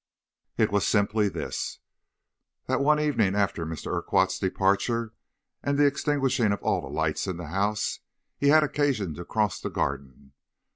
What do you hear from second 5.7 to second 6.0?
the